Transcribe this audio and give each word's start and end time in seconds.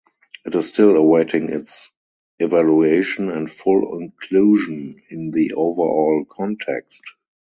It 0.47 0.55
is 0.55 0.67
still 0.67 0.95
awaiting 0.97 1.49
its 1.49 1.91
evaluation 2.39 3.29
and 3.29 3.47
full 3.51 3.99
inclusion 3.99 4.95
in 5.11 5.29
the 5.29 5.53
overall 5.53 6.25
context. 6.27 7.03